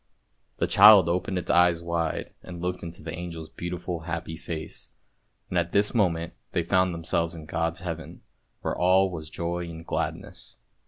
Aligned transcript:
The 0.57 0.65
child 0.65 1.07
opened 1.07 1.37
its 1.37 1.51
eyes 1.51 1.83
wide 1.83 2.33
and 2.41 2.59
looked 2.59 2.81
into 2.81 3.03
the 3.03 3.13
angel's 3.13 3.49
beautiful 3.49 3.99
happy 3.99 4.35
face, 4.35 4.89
and 5.47 5.59
at 5.59 5.73
this 5.73 5.93
moment 5.93 6.33
they 6.53 6.63
found 6.63 6.91
them 6.91 7.03
selves 7.03 7.35
in 7.35 7.45
God's 7.45 7.81
Heaven, 7.81 8.21
where 8.61 8.75
all 8.75 9.11
was 9.11 9.29
joy 9.29 9.69
and 9.69 9.85
gladness. 9.85 10.57